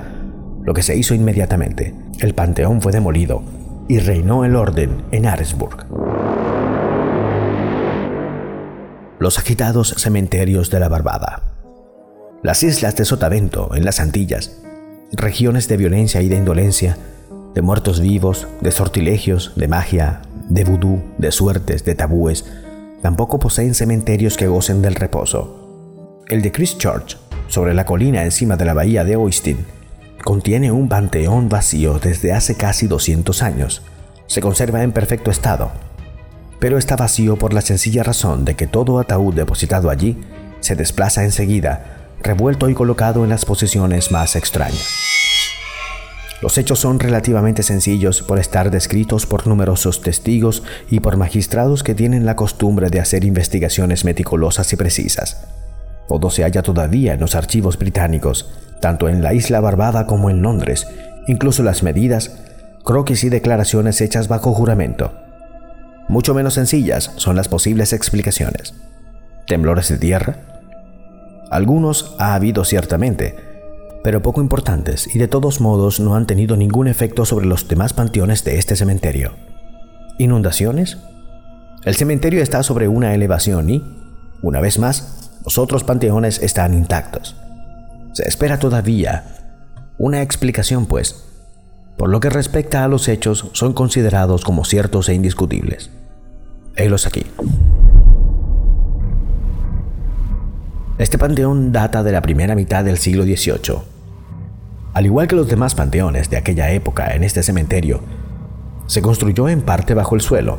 lo 0.62 0.72
que 0.72 0.82
se 0.82 0.96
hizo 0.96 1.14
inmediatamente. 1.14 1.94
El 2.20 2.34
panteón 2.34 2.80
fue 2.80 2.92
demolido 2.92 3.42
y 3.88 3.98
reinó 3.98 4.44
el 4.46 4.56
orden 4.56 5.02
en 5.10 5.26
Aresburg. 5.26 5.84
Los 9.18 9.38
agitados 9.38 9.94
cementerios 9.96 10.70
de 10.70 10.80
la 10.80 10.88
Barbada. 10.88 11.42
Las 12.42 12.62
islas 12.62 12.96
de 12.96 13.04
Sotavento, 13.04 13.74
en 13.74 13.84
las 13.84 14.00
Antillas, 14.00 14.58
regiones 15.12 15.68
de 15.68 15.76
violencia 15.76 16.22
y 16.22 16.28
de 16.28 16.36
indolencia, 16.36 16.96
de 17.54 17.62
muertos 17.62 18.00
vivos, 18.00 18.46
de 18.60 18.70
sortilegios, 18.70 19.52
de 19.56 19.68
magia, 19.68 20.22
de 20.48 20.64
vudú, 20.64 21.02
de 21.18 21.32
suertes, 21.32 21.84
de 21.84 21.94
tabúes, 21.94 22.44
Tampoco 23.02 23.38
poseen 23.38 23.74
cementerios 23.74 24.36
que 24.36 24.48
gocen 24.48 24.82
del 24.82 24.96
reposo. 24.96 26.24
El 26.28 26.42
de 26.42 26.50
Christchurch, 26.50 27.16
sobre 27.46 27.72
la 27.72 27.86
colina 27.86 28.24
encima 28.24 28.56
de 28.56 28.64
la 28.64 28.74
bahía 28.74 29.04
de 29.04 29.16
Oistin, 29.16 29.64
contiene 30.24 30.72
un 30.72 30.88
panteón 30.88 31.48
vacío 31.48 32.00
desde 32.00 32.32
hace 32.32 32.56
casi 32.56 32.88
200 32.88 33.42
años. 33.42 33.82
Se 34.26 34.40
conserva 34.40 34.82
en 34.82 34.92
perfecto 34.92 35.30
estado, 35.30 35.70
pero 36.58 36.78
está 36.78 36.96
vacío 36.96 37.36
por 37.36 37.52
la 37.52 37.60
sencilla 37.60 38.02
razón 38.02 38.44
de 38.44 38.54
que 38.56 38.66
todo 38.66 38.98
ataúd 38.98 39.34
depositado 39.34 39.90
allí 39.90 40.18
se 40.60 40.74
desplaza 40.74 41.24
enseguida, 41.24 42.14
revuelto 42.22 42.68
y 42.68 42.74
colocado 42.74 43.24
en 43.24 43.30
las 43.30 43.44
posiciones 43.44 44.10
más 44.10 44.36
extrañas. 44.36 44.88
Los 46.40 46.56
hechos 46.56 46.78
son 46.78 47.00
relativamente 47.00 47.64
sencillos 47.64 48.22
por 48.22 48.38
estar 48.38 48.70
descritos 48.70 49.26
por 49.26 49.48
numerosos 49.48 50.02
testigos 50.02 50.62
y 50.88 51.00
por 51.00 51.16
magistrados 51.16 51.82
que 51.82 51.96
tienen 51.96 52.26
la 52.26 52.36
costumbre 52.36 52.90
de 52.90 53.00
hacer 53.00 53.24
investigaciones 53.24 54.04
meticulosas 54.04 54.72
y 54.72 54.76
precisas. 54.76 55.48
Todo 56.08 56.30
se 56.30 56.44
halla 56.44 56.62
todavía 56.62 57.14
en 57.14 57.20
los 57.20 57.34
archivos 57.34 57.76
británicos, 57.76 58.50
tanto 58.80 59.08
en 59.08 59.22
la 59.22 59.34
isla 59.34 59.60
Barbada 59.60 60.06
como 60.06 60.30
en 60.30 60.40
Londres, 60.42 60.86
incluso 61.26 61.64
las 61.64 61.82
medidas, 61.82 62.38
croquis 62.84 63.24
y 63.24 63.30
declaraciones 63.30 64.00
hechas 64.00 64.28
bajo 64.28 64.54
juramento. 64.54 65.27
Mucho 66.08 66.34
menos 66.34 66.54
sencillas 66.54 67.12
son 67.16 67.36
las 67.36 67.48
posibles 67.48 67.92
explicaciones. 67.92 68.74
¿Temblores 69.46 69.88
de 69.88 69.98
tierra? 69.98 70.38
Algunos 71.50 72.14
ha 72.18 72.34
habido 72.34 72.64
ciertamente, 72.64 73.36
pero 74.02 74.22
poco 74.22 74.40
importantes 74.40 75.14
y 75.14 75.18
de 75.18 75.28
todos 75.28 75.60
modos 75.60 76.00
no 76.00 76.16
han 76.16 76.26
tenido 76.26 76.56
ningún 76.56 76.88
efecto 76.88 77.24
sobre 77.24 77.46
los 77.46 77.68
demás 77.68 77.92
panteones 77.92 78.44
de 78.44 78.58
este 78.58 78.76
cementerio. 78.76 79.34
¿Inundaciones? 80.18 80.98
El 81.84 81.94
cementerio 81.94 82.42
está 82.42 82.62
sobre 82.62 82.88
una 82.88 83.14
elevación 83.14 83.70
y, 83.70 83.84
una 84.42 84.60
vez 84.60 84.78
más, 84.78 85.30
los 85.44 85.58
otros 85.58 85.84
panteones 85.84 86.42
están 86.42 86.74
intactos. 86.74 87.36
Se 88.12 88.26
espera 88.26 88.58
todavía 88.58 89.24
una 89.98 90.22
explicación, 90.22 90.86
pues. 90.86 91.27
Por 91.98 92.10
lo 92.10 92.20
que 92.20 92.30
respecta 92.30 92.84
a 92.84 92.88
los 92.88 93.08
hechos, 93.08 93.50
son 93.52 93.72
considerados 93.72 94.44
como 94.44 94.64
ciertos 94.64 95.08
e 95.08 95.14
indiscutibles. 95.14 95.90
Helos 96.76 97.08
aquí. 97.08 97.26
Este 100.96 101.18
panteón 101.18 101.72
data 101.72 102.04
de 102.04 102.12
la 102.12 102.22
primera 102.22 102.54
mitad 102.54 102.84
del 102.84 102.98
siglo 102.98 103.24
XVIII. 103.24 103.80
Al 104.94 105.06
igual 105.06 105.26
que 105.26 105.34
los 105.34 105.48
demás 105.48 105.74
panteones 105.74 106.30
de 106.30 106.36
aquella 106.36 106.70
época 106.70 107.14
en 107.16 107.24
este 107.24 107.42
cementerio, 107.42 108.00
se 108.86 109.02
construyó 109.02 109.48
en 109.48 109.62
parte 109.62 109.92
bajo 109.94 110.14
el 110.14 110.20
suelo, 110.20 110.58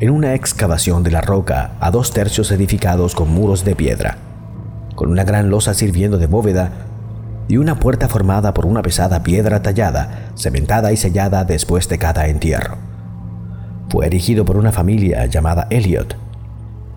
en 0.00 0.08
una 0.08 0.34
excavación 0.34 1.02
de 1.02 1.10
la 1.10 1.20
roca 1.20 1.72
a 1.80 1.90
dos 1.90 2.12
tercios 2.12 2.50
edificados 2.50 3.14
con 3.14 3.30
muros 3.30 3.62
de 3.62 3.76
piedra, 3.76 4.16
con 4.94 5.10
una 5.10 5.24
gran 5.24 5.50
losa 5.50 5.74
sirviendo 5.74 6.16
de 6.16 6.26
bóveda 6.26 6.72
y 7.46 7.58
una 7.58 7.78
puerta 7.78 8.08
formada 8.08 8.54
por 8.54 8.64
una 8.64 8.82
pesada 8.82 9.22
piedra 9.22 9.62
tallada, 9.62 10.27
cementada 10.38 10.92
y 10.92 10.96
sellada 10.96 11.44
después 11.44 11.88
de 11.88 11.98
cada 11.98 12.28
entierro. 12.28 12.76
Fue 13.90 14.06
erigido 14.06 14.44
por 14.44 14.56
una 14.56 14.72
familia 14.72 15.26
llamada 15.26 15.66
Elliot, 15.70 16.16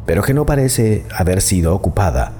pero 0.06 0.24
que 0.24 0.34
no 0.34 0.46
parece 0.46 1.06
haber 1.18 1.42
sido 1.42 1.76
ocupada 1.76 2.34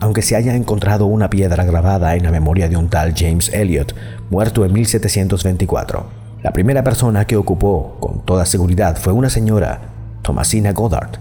aunque 0.00 0.22
se 0.22 0.36
haya 0.36 0.54
encontrado 0.54 1.06
una 1.06 1.30
piedra 1.30 1.64
grabada 1.64 2.14
en 2.14 2.22
la 2.22 2.30
memoria 2.30 2.68
de 2.68 2.76
un 2.76 2.88
tal 2.88 3.14
James 3.16 3.52
Elliot, 3.52 3.94
muerto 4.30 4.64
en 4.64 4.72
1724. 4.72 6.06
La 6.42 6.52
primera 6.52 6.84
persona 6.84 7.26
que 7.26 7.36
ocupó 7.36 7.96
con 7.98 8.24
toda 8.24 8.46
seguridad 8.46 8.96
fue 8.96 9.12
una 9.12 9.28
señora, 9.28 9.80
Thomasina 10.22 10.72
Goddard, 10.72 11.18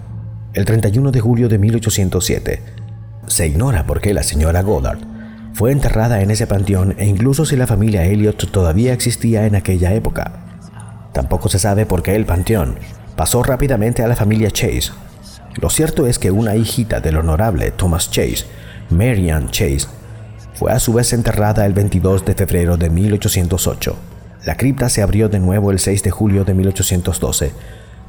el 0.54 0.66
31 0.66 1.12
de 1.12 1.20
julio 1.20 1.50
de 1.50 1.58
1807. 1.58 2.62
Se 3.26 3.48
ignora 3.48 3.86
por 3.86 4.00
qué 4.00 4.14
la 4.14 4.24
señora 4.24 4.62
Goddard 4.62 5.00
fue 5.58 5.72
enterrada 5.72 6.22
en 6.22 6.30
ese 6.30 6.46
panteón 6.46 6.94
e 7.00 7.08
incluso 7.08 7.44
si 7.44 7.56
la 7.56 7.66
familia 7.66 8.06
Elliot 8.06 8.52
todavía 8.52 8.94
existía 8.94 9.48
en 9.48 9.56
aquella 9.56 9.92
época. 9.96 10.46
Tampoco 11.14 11.50
se 11.50 11.58
sabe 11.58 11.88
por 11.88 12.04
qué 12.04 12.16
el 12.16 12.28
panteón 12.28 12.78
pasó 13.16 13.42
rápidamente 13.42 14.04
a 14.04 14.08
la 14.08 14.16
familia 14.16 14.52
Chase. 14.52 14.92
Lo 15.60 15.72
cierto 15.72 16.06
es 16.06 16.20
que 16.20 16.30
una 16.30 16.56
hijita 16.56 17.00
del 17.00 17.18
honorable 17.18 17.72
Thomas 17.72 18.12
Chase 18.12 18.46
Marian 18.92 19.50
Chase, 19.50 19.88
fue 20.54 20.72
a 20.72 20.80
su 20.80 20.94
vez 20.94 21.12
enterrada 21.12 21.66
el 21.66 21.74
22 21.74 22.24
de 22.24 22.36
febrero 22.36 22.78
de 22.78 22.92
1808. 22.92 23.96
La 24.46 24.58
cripta 24.58 24.90
se 24.90 25.02
abrió 25.02 25.28
de 25.28 25.40
nuevo 25.40 25.72
el 25.72 25.80
6 25.80 26.04
de 26.04 26.12
julio 26.12 26.46
de 26.46 26.54
1812 26.54 27.52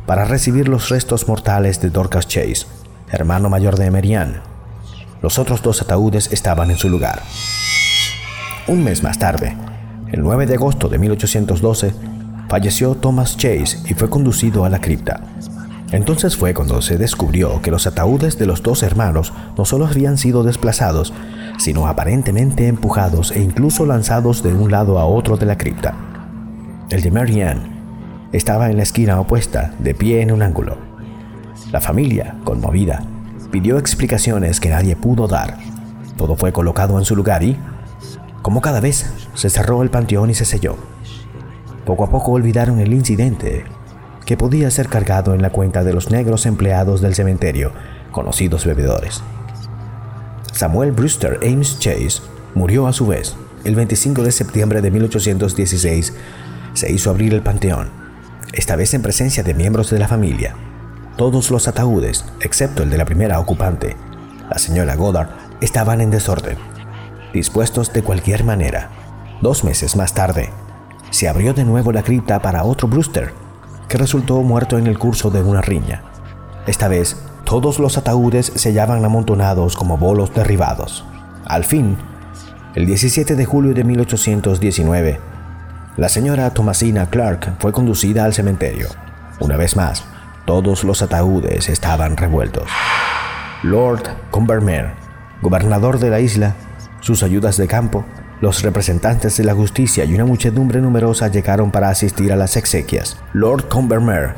para 0.05 0.26
recibir 0.26 0.69
los 0.69 0.90
restos 0.90 1.26
mortales 1.26 1.81
de 1.81 1.88
Dorcas 1.88 2.28
Chase, 2.28 2.67
hermano 3.11 3.49
mayor 3.49 3.76
de 3.76 3.90
Marian. 3.90 4.58
Los 5.23 5.39
otros 5.39 5.63
dos 5.63 5.83
ataúdes 5.83 6.33
estaban 6.33 6.71
en 6.71 6.77
su 6.77 6.89
lugar. 6.89 7.23
Un 8.67 8.85
mes 8.85 9.03
más 9.03 9.19
tarde, 9.19 9.57
el 10.13 10.23
9 10.23 10.47
de 10.47 10.55
agosto 10.55 10.89
de 10.89 10.99
1812, 10.99 11.93
falleció 12.49 12.95
Thomas 12.95 13.37
Chase 13.37 13.79
y 13.87 13.95
fue 13.95 14.09
conducido 14.09 14.65
a 14.65 14.69
la 14.69 14.81
cripta. 14.81 15.21
Entonces 15.91 16.37
fue 16.37 16.55
cuando 16.55 16.83
se 16.83 16.99
descubrió 16.99 17.63
que 17.63 17.71
los 17.71 17.87
ataúdes 17.87 18.39
de 18.39 18.47
los 18.47 18.63
dos 18.63 18.83
hermanos 18.83 19.33
no 19.57 19.65
solo 19.65 19.87
habían 19.87 20.19
sido 20.19 20.43
desplazados, 20.43 21.13
sino 21.59 21.87
aparentemente 21.87 22.69
empujados 22.69 23.33
e 23.33 23.41
incluso 23.41 23.87
lanzados 23.87 24.43
de 24.43 24.53
un 24.53 24.71
lado 24.71 24.99
a 24.99 25.07
otro 25.07 25.37
de 25.37 25.47
la 25.47 25.57
cripta. 25.57 25.95
El 26.91 27.03
de 27.03 27.11
Marianne 27.11 27.79
estaba 28.33 28.71
en 28.71 28.77
la 28.77 28.83
esquina 28.83 29.19
opuesta, 29.19 29.73
de 29.79 29.95
pie 29.95 30.21
en 30.21 30.31
un 30.31 30.43
ángulo. 30.43 30.77
La 31.73 31.81
familia, 31.81 32.37
conmovida, 32.45 33.03
pidió 33.59 33.77
explicaciones 33.77 34.61
que 34.61 34.69
nadie 34.69 34.95
pudo 34.95 35.27
dar. 35.27 35.59
Todo 36.17 36.37
fue 36.37 36.53
colocado 36.53 36.97
en 36.97 37.05
su 37.05 37.17
lugar 37.17 37.43
y, 37.43 37.59
como 38.41 38.61
cada 38.61 38.79
vez, 38.79 39.11
se 39.35 39.50
cerró 39.50 39.83
el 39.83 39.91
panteón 39.91 40.31
y 40.31 40.35
se 40.35 40.45
selló. 40.45 40.77
Poco 41.85 42.05
a 42.05 42.09
poco 42.09 42.31
olvidaron 42.31 42.79
el 42.79 42.93
incidente 42.93 43.65
que 44.25 44.37
podía 44.37 44.71
ser 44.71 44.88
cargado 44.88 45.35
en 45.35 45.43
la 45.43 45.50
cuenta 45.50 45.83
de 45.83 45.93
los 45.93 46.09
negros 46.09 46.47
empleados 46.47 47.00
del 47.00 47.17
cementerio, 47.17 47.73
conocidos 48.12 48.65
bebedores. 48.65 49.25
Samuel 50.53 50.93
Brewster 50.93 51.41
Ames 51.43 51.81
Chase 51.81 52.23
murió 52.55 52.87
a 52.87 52.93
su 52.93 53.09
vez. 53.09 53.35
El 53.65 53.75
25 53.75 54.23
de 54.23 54.31
septiembre 54.31 54.83
de 54.83 54.93
1816 54.93 56.12
se 56.75 56.93
hizo 56.93 57.11
abrir 57.11 57.35
el 57.35 57.43
panteón, 57.43 57.91
esta 58.53 58.77
vez 58.77 58.95
en 58.95 59.03
presencia 59.03 59.43
de 59.43 59.55
miembros 59.55 59.91
de 59.91 59.99
la 59.99 60.07
familia. 60.07 60.55
Todos 61.19 61.51
los 61.51 61.67
ataúdes, 61.67 62.25
excepto 62.43 62.85
el 62.85 62.91
de 62.91 62.97
la 62.97 63.05
primera 63.05 63.41
ocupante, 63.41 63.97
la 64.49 64.57
señora 64.57 64.95
Goddard, 64.95 65.31
estaban 65.61 66.01
en 66.01 66.13
desorden, 66.13 66.57
dispuestos 67.33 67.93
de 67.93 68.05
cualquier 68.05 68.45
manera. 68.45 68.91
Dos 69.43 69.65
meses 69.65 69.97
más 69.97 70.15
tarde, 70.15 70.51
se 71.11 71.29
abrió 71.29 71.55
de 71.55 71.65
nuevo 71.65 71.91
la 71.91 72.05
cripta 72.05 72.41
para 72.41 72.63
otro 72.63 72.87
Brewster, 72.87 73.33
que 73.89 73.99
resultó 73.99 74.41
muerto 74.43 74.79
en 74.79 74.87
el 74.87 74.97
curso 74.97 75.29
de 75.29 75.43
una 75.43 75.61
riña. 75.61 76.05
Esta 76.69 76.87
vez, 76.87 77.17
todos 77.43 77.81
los 77.81 77.99
ataúdes 77.99 78.53
se 78.55 78.69
hallaban 78.69 79.05
amontonados 79.05 79.75
como 79.75 79.99
bolos 79.99 80.33
derribados. 80.33 81.05
Al 81.45 81.65
fin, 81.65 81.97
el 82.77 82.87
17 82.87 83.35
de 83.35 83.45
julio 83.45 83.75
de 83.75 83.83
1819, 83.83 85.19
la 85.97 86.09
señora 86.09 86.49
Thomasina 86.51 87.11
Clark 87.11 87.57
fue 87.59 87.73
conducida 87.73 88.25
al 88.25 88.35
cementerio. 88.35 88.87
Una 89.41 89.57
vez 89.57 89.75
más, 89.75 90.05
todos 90.49 90.83
los 90.83 91.02
ataúdes 91.02 91.69
estaban 91.69 92.17
revueltos. 92.17 92.71
Lord 93.62 94.05
Combermere, 94.31 94.95
gobernador 95.43 95.99
de 95.99 96.09
la 96.09 96.21
isla, 96.21 96.55
sus 97.00 97.23
ayudas 97.23 97.59
de 97.59 97.67
campo, 97.67 98.07
los 98.40 98.62
representantes 98.62 99.37
de 99.37 99.45
la 99.45 99.52
justicia 99.52 100.07
y 100.07 100.14
una 100.14 100.25
muchedumbre 100.25 100.81
numerosa 100.81 101.28
llegaron 101.28 101.71
para 101.71 101.90
asistir 101.90 102.33
a 102.33 102.37
las 102.37 102.57
exequias. 102.57 103.19
Lord 103.35 103.69
Combermere 103.69 104.33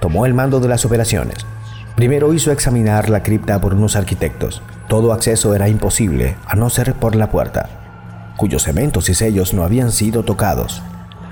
tomó 0.00 0.26
el 0.26 0.34
mando 0.34 0.58
de 0.58 0.66
las 0.66 0.84
operaciones. 0.84 1.46
Primero 1.94 2.34
hizo 2.34 2.50
examinar 2.50 3.08
la 3.08 3.22
cripta 3.22 3.60
por 3.60 3.74
unos 3.74 3.94
arquitectos. 3.94 4.62
Todo 4.88 5.12
acceso 5.12 5.54
era 5.54 5.68
imposible, 5.68 6.34
a 6.44 6.56
no 6.56 6.70
ser 6.70 6.94
por 6.94 7.14
la 7.14 7.30
puerta, 7.30 8.32
cuyos 8.36 8.64
cementos 8.64 9.08
y 9.08 9.14
sellos 9.14 9.54
no 9.54 9.62
habían 9.62 9.92
sido 9.92 10.24
tocados. 10.24 10.82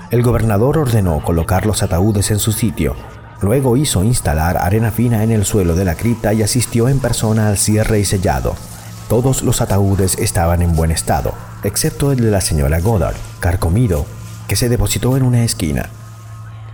El 0.09 0.21
gobernador 0.21 0.77
ordenó 0.77 1.21
colocar 1.21 1.65
los 1.65 1.83
ataúdes 1.83 2.31
en 2.31 2.39
su 2.39 2.53
sitio. 2.53 2.95
Luego 3.41 3.75
hizo 3.75 4.03
instalar 4.03 4.57
arena 4.57 4.91
fina 4.91 5.23
en 5.23 5.31
el 5.31 5.45
suelo 5.45 5.75
de 5.75 5.83
la 5.83 5.95
cripta 5.95 6.33
y 6.33 6.43
asistió 6.43 6.87
en 6.87 6.99
persona 6.99 7.47
al 7.47 7.57
cierre 7.57 7.99
y 7.99 8.05
sellado. 8.05 8.55
Todos 9.09 9.41
los 9.41 9.61
ataúdes 9.61 10.17
estaban 10.19 10.61
en 10.61 10.75
buen 10.75 10.91
estado, 10.91 11.33
excepto 11.63 12.11
el 12.11 12.21
de 12.21 12.31
la 12.31 12.39
señora 12.39 12.79
Goddard, 12.79 13.15
carcomido, 13.39 14.05
que 14.47 14.55
se 14.55 14.69
depositó 14.69 15.17
en 15.17 15.23
una 15.23 15.43
esquina. 15.43 15.89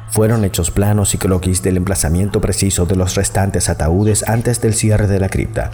Fueron 0.09 0.43
hechos 0.43 0.69
planos 0.69 1.13
y 1.13 1.17
croquis 1.17 1.63
del 1.63 1.77
emplazamiento 1.77 2.41
preciso 2.41 2.85
de 2.85 2.95
los 2.95 3.15
restantes 3.15 3.69
ataúdes 3.69 4.27
antes 4.27 4.61
del 4.61 4.73
cierre 4.73 5.07
de 5.07 5.19
la 5.19 5.29
cripta. 5.29 5.71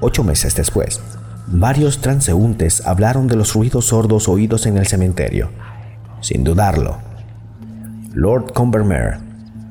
Ocho 0.00 0.24
meses 0.24 0.54
después, 0.56 1.00
varios 1.46 2.00
transeúntes 2.00 2.84
hablaron 2.84 3.28
de 3.28 3.36
los 3.36 3.54
ruidos 3.54 3.86
sordos 3.86 4.28
oídos 4.28 4.66
en 4.66 4.76
el 4.76 4.86
cementerio. 4.86 5.50
Sin 6.20 6.44
dudarlo, 6.44 7.05
Lord 8.16 8.54
Combermere 8.54 9.18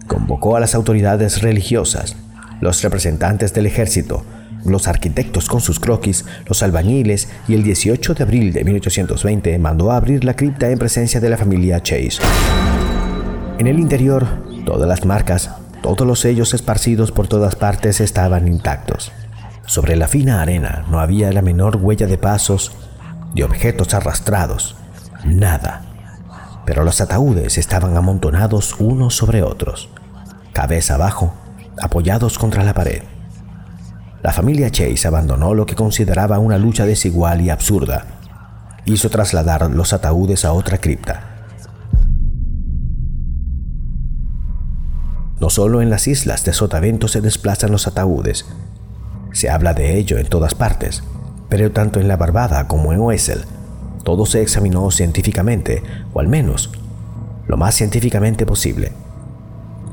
convocó 0.06 0.56
a 0.56 0.60
las 0.60 0.75
autoridades 0.75 1.42
religiosas, 1.42 2.16
los 2.62 2.84
representantes 2.84 3.56
del 3.56 3.66
ejército, 3.66 4.24
los 4.64 4.88
arquitectos 4.88 5.50
con 5.50 5.62
sus 5.62 5.80
croquis, 5.80 6.25
los 6.46 6.62
albañiles 6.62 7.28
y 7.48 7.56
el 7.56 7.64
18 7.64 8.14
de 8.14 8.24
abril 8.24 8.54
de 8.54 8.64
1820 8.64 9.58
mandó 9.58 9.92
abrir 9.92 10.24
la 10.24 10.36
cripta 10.36 10.70
en 10.70 10.78
presencia 10.78 11.20
de 11.20 11.30
la 11.32 11.38
familia 11.38 11.82
Chase. 11.82 12.22
En 13.58 13.66
el 13.66 13.80
interior, 13.80 14.28
todas 14.64 14.88
las 14.88 15.06
marcas, 15.06 15.50
todos 15.82 16.06
los 16.06 16.20
sellos 16.20 16.54
esparcidos 16.54 17.12
por 17.12 17.28
todas 17.28 17.56
partes 17.56 18.00
estaban 18.00 18.48
intactos. 18.48 19.12
Sobre 19.66 19.96
la 19.96 20.08
fina 20.08 20.44
arena 20.44 20.86
no 20.92 21.00
había 21.00 21.32
la 21.32 21.42
menor 21.42 21.78
huella 21.78 22.06
de 22.06 22.20
pasos, 22.20 22.74
de 23.34 23.44
objetos 23.44 23.96
arrastrados, 23.96 24.75
nada. 25.25 25.95
Pero 26.66 26.84
los 26.84 27.02
ataúdes 27.02 27.58
estaban 27.58 27.96
amontonados 27.96 28.76
unos 28.80 29.16
sobre 29.16 29.44
otros, 29.44 29.90
cabeza 30.54 30.96
abajo, 30.96 31.34
apoyados 31.82 32.38
contra 32.40 32.64
la 32.64 32.74
pared. 32.74 33.04
La 34.24 34.32
familia 34.32 34.72
Chase 34.72 35.08
abandonó 35.08 35.54
lo 35.54 35.68
que 35.68 35.75
consideraba 35.75 36.40
una 36.40 36.58
lucha 36.58 36.86
desigual 36.86 37.42
y 37.42 37.51
absurda. 37.51 38.06
Hizo 38.86 39.10
trasladar 39.10 39.70
los 39.70 39.94
ataúdes 39.94 40.46
a 40.46 40.54
otra 40.54 40.80
cripta. 40.80 41.36
No 45.40 45.50
solo 45.50 45.82
en 45.82 45.90
las 45.90 46.08
islas 46.08 46.44
de 46.46 46.54
Sotavento 46.54 47.08
se 47.08 47.22
desplazan 47.22 47.72
los 47.72 47.88
ataúdes. 47.88 48.46
Se 49.32 49.50
habla 49.50 49.74
de 49.74 49.98
ello 49.98 50.18
en 50.18 50.28
todas 50.28 50.56
partes, 50.56 51.04
pero 51.50 51.72
tanto 51.72 52.00
en 52.00 52.08
la 52.08 52.18
Barbada 52.18 52.68
como 52.68 52.94
en 52.94 53.01
Oesel, 53.01 53.46
todo 54.05 54.27
se 54.27 54.44
examinó 54.44 54.91
científicamente, 54.91 55.81
o 56.13 56.20
al 56.20 56.27
menos 56.27 56.70
lo 57.48 57.57
más 57.57 57.74
científicamente 57.74 58.46
posible. 58.46 58.91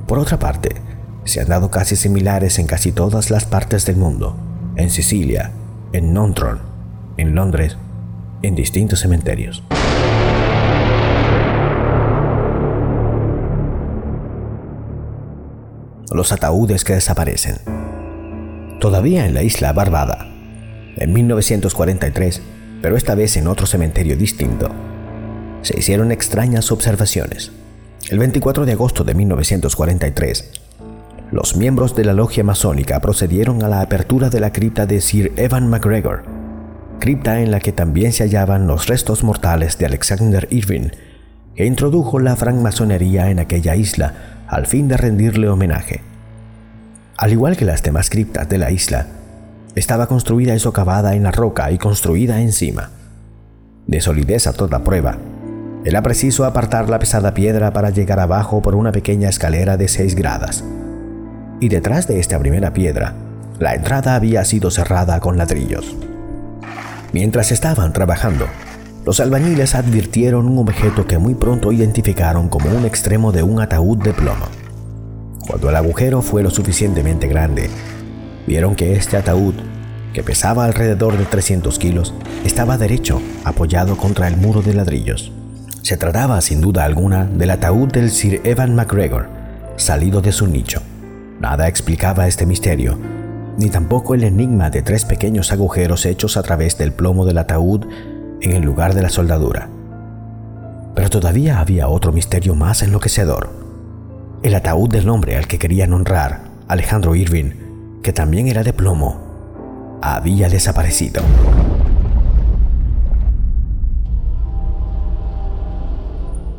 Por 0.06 0.18
otra 0.18 0.38
parte, 0.38 0.76
se 1.24 1.40
han 1.40 1.48
dado 1.48 1.70
casos 1.70 2.00
similares 2.00 2.58
en 2.58 2.66
casi 2.66 2.92
todas 2.92 3.30
las 3.30 3.46
partes 3.46 3.86
del 3.86 3.96
mundo, 3.96 4.36
en 4.76 4.90
Sicilia, 4.90 5.52
en 5.94 6.12
Nontron, 6.12 6.60
en 7.16 7.34
Londres, 7.34 7.78
en 8.42 8.54
distintos 8.54 9.00
cementerios. 9.00 9.62
Los 16.12 16.32
ataúdes 16.32 16.84
que 16.84 16.92
desaparecen. 16.92 17.56
Todavía 18.78 19.24
en 19.24 19.32
la 19.32 19.42
isla 19.42 19.72
Barbada, 19.72 20.26
en 20.96 21.14
1943, 21.14 22.42
pero 22.82 22.96
esta 22.96 23.14
vez 23.14 23.36
en 23.36 23.46
otro 23.46 23.66
cementerio 23.66 24.16
distinto, 24.16 24.68
se 25.62 25.78
hicieron 25.78 26.10
extrañas 26.12 26.72
observaciones. 26.72 27.52
El 28.10 28.18
24 28.18 28.66
de 28.66 28.72
agosto 28.72 29.04
de 29.04 29.14
1943, 29.14 30.50
los 31.30 31.56
miembros 31.56 31.94
de 31.94 32.04
la 32.04 32.12
logia 32.12 32.44
masónica 32.44 33.00
procedieron 33.00 33.62
a 33.62 33.68
la 33.68 33.80
apertura 33.80 34.28
de 34.28 34.40
la 34.40 34.52
cripta 34.52 34.84
de 34.84 35.00
Sir 35.00 35.32
Evan 35.36 35.70
MacGregor, 35.70 36.24
cripta 36.98 37.40
en 37.40 37.52
la 37.52 37.60
que 37.60 37.72
también 37.72 38.12
se 38.12 38.24
hallaban 38.24 38.66
los 38.66 38.86
restos 38.88 39.22
mortales 39.22 39.78
de 39.78 39.86
Alexander 39.86 40.48
Irving, 40.50 40.90
que 41.54 41.64
introdujo 41.64 42.18
la 42.18 42.36
francmasonería 42.36 43.30
en 43.30 43.38
aquella 43.38 43.76
isla 43.76 44.44
al 44.48 44.66
fin 44.66 44.88
de 44.88 44.96
rendirle 44.96 45.48
homenaje. 45.48 46.02
Al 47.16 47.32
igual 47.32 47.56
que 47.56 47.64
las 47.64 47.82
demás 47.82 48.10
criptas 48.10 48.48
de 48.48 48.58
la 48.58 48.70
isla, 48.70 49.06
estaba 49.74 50.06
construida 50.06 50.54
y 50.54 50.58
socavada 50.58 51.14
en 51.14 51.22
la 51.22 51.30
roca 51.30 51.70
y 51.70 51.78
construida 51.78 52.40
encima. 52.40 52.90
De 53.86 54.00
solidez 54.00 54.46
a 54.46 54.52
toda 54.52 54.84
prueba, 54.84 55.18
era 55.84 56.02
preciso 56.02 56.44
apartar 56.44 56.88
la 56.88 56.98
pesada 56.98 57.34
piedra 57.34 57.72
para 57.72 57.90
llegar 57.90 58.20
abajo 58.20 58.62
por 58.62 58.74
una 58.74 58.92
pequeña 58.92 59.28
escalera 59.28 59.76
de 59.76 59.88
seis 59.88 60.14
gradas 60.14 60.64
y 61.62 61.68
detrás 61.68 62.08
de 62.08 62.18
esta 62.18 62.40
primera 62.40 62.72
piedra, 62.72 63.14
la 63.60 63.76
entrada 63.76 64.16
había 64.16 64.44
sido 64.44 64.72
cerrada 64.72 65.20
con 65.20 65.38
ladrillos. 65.38 65.96
Mientras 67.12 67.52
estaban 67.52 67.92
trabajando, 67.92 68.46
los 69.06 69.20
albañiles 69.20 69.76
advirtieron 69.76 70.48
un 70.48 70.58
objeto 70.58 71.06
que 71.06 71.18
muy 71.18 71.36
pronto 71.36 71.70
identificaron 71.70 72.48
como 72.48 72.68
un 72.68 72.84
extremo 72.84 73.30
de 73.30 73.44
un 73.44 73.60
ataúd 73.60 73.98
de 73.98 74.12
plomo. 74.12 74.46
Cuando 75.46 75.70
el 75.70 75.76
agujero 75.76 76.20
fue 76.20 76.42
lo 76.42 76.50
suficientemente 76.50 77.28
grande, 77.28 77.70
vieron 78.46 78.74
que 78.74 78.94
este 78.94 79.16
ataúd, 79.16 79.54
que 80.12 80.22
pesaba 80.22 80.64
alrededor 80.64 81.16
de 81.16 81.24
300 81.24 81.78
kilos, 81.78 82.14
estaba 82.44 82.78
derecho, 82.78 83.20
apoyado 83.44 83.96
contra 83.96 84.28
el 84.28 84.36
muro 84.36 84.62
de 84.62 84.74
ladrillos. 84.74 85.32
Se 85.82 85.96
trataba, 85.96 86.40
sin 86.40 86.60
duda 86.60 86.84
alguna, 86.84 87.24
del 87.24 87.50
ataúd 87.50 87.90
del 87.90 88.10
Sir 88.10 88.40
Evan 88.44 88.74
MacGregor, 88.74 89.28
salido 89.76 90.20
de 90.20 90.32
su 90.32 90.46
nicho. 90.46 90.80
Nada 91.40 91.66
explicaba 91.66 92.28
este 92.28 92.46
misterio, 92.46 92.98
ni 93.58 93.68
tampoco 93.68 94.14
el 94.14 94.24
enigma 94.24 94.70
de 94.70 94.82
tres 94.82 95.04
pequeños 95.04 95.52
agujeros 95.52 96.06
hechos 96.06 96.36
a 96.36 96.42
través 96.42 96.78
del 96.78 96.92
plomo 96.92 97.24
del 97.24 97.38
ataúd 97.38 97.86
en 98.40 98.52
el 98.52 98.62
lugar 98.62 98.94
de 98.94 99.02
la 99.02 99.08
soldadura. 99.08 99.68
Pero 100.94 101.10
todavía 101.10 101.58
había 101.58 101.88
otro 101.88 102.12
misterio 102.12 102.54
más 102.54 102.82
enloquecedor. 102.82 103.50
El 104.42 104.54
ataúd 104.54 104.88
del 104.88 105.08
hombre 105.08 105.36
al 105.36 105.46
que 105.46 105.58
querían 105.58 105.92
honrar, 105.92 106.44
Alejandro 106.68 107.14
Irving, 107.14 107.71
que 108.02 108.12
también 108.12 108.48
era 108.48 108.62
de 108.62 108.72
plomo, 108.72 109.98
había 110.02 110.48
desaparecido. 110.48 111.22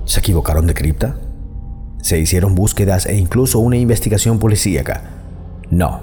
¿Se 0.06 0.20
equivocaron 0.20 0.68
de 0.68 0.74
cripta? 0.74 1.18
Se 2.02 2.20
hicieron 2.20 2.56
búsquedas 2.56 3.06
e 3.06 3.16
incluso 3.16 3.60
una 3.60 3.78
investigación 3.78 4.40
policíaca. 4.40 5.04
No, 5.70 6.02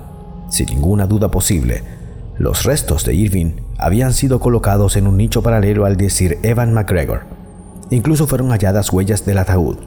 sin 0.50 0.66
ninguna 0.66 1.06
duda 1.06 1.30
posible, 1.30 1.82
los 2.38 2.64
restos 2.64 3.04
de 3.04 3.14
Irving 3.14 3.52
habían 3.78 4.12
sido 4.12 4.40
colocados 4.40 4.96
en 4.96 5.06
un 5.06 5.16
nicho 5.16 5.42
paralelo 5.42 5.84
al 5.84 5.96
de 5.96 6.10
Sir 6.10 6.38
Evan 6.42 6.72
McGregor. 6.72 7.22
Incluso 7.90 8.26
fueron 8.26 8.50
halladas 8.50 8.92
huellas 8.92 9.24
del 9.26 9.38
ataúd. 9.38 9.78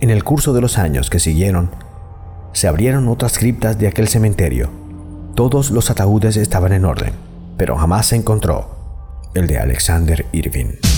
En 0.00 0.10
el 0.10 0.24
curso 0.24 0.52
de 0.52 0.60
los 0.60 0.78
años 0.78 1.08
que 1.08 1.18
siguieron, 1.18 1.70
se 2.52 2.68
abrieron 2.68 3.08
otras 3.08 3.38
criptas 3.38 3.78
de 3.78 3.88
aquel 3.88 4.08
cementerio. 4.08 4.70
Todos 5.34 5.70
los 5.70 5.90
ataúdes 5.90 6.36
estaban 6.36 6.72
en 6.72 6.84
orden, 6.84 7.14
pero 7.56 7.76
jamás 7.76 8.06
se 8.06 8.16
encontró 8.16 9.30
el 9.34 9.46
de 9.46 9.58
Alexander 9.58 10.26
Irving. 10.32 10.91